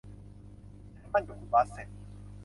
[0.97, 1.87] ฉันหมั้นกับคุณบาสเส็ต